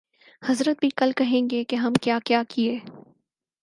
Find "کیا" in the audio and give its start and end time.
1.93-2.19, 2.25-2.43